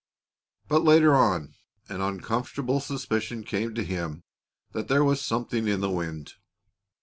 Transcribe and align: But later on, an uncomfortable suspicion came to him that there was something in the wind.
But 0.67 0.83
later 0.83 1.13
on, 1.15 1.53
an 1.87 2.01
uncomfortable 2.01 2.79
suspicion 2.79 3.43
came 3.43 3.75
to 3.75 3.83
him 3.83 4.23
that 4.71 4.87
there 4.87 5.03
was 5.03 5.21
something 5.23 5.67
in 5.67 5.79
the 5.81 5.91
wind. 5.91 6.33